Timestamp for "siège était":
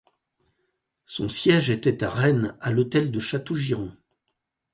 1.29-2.03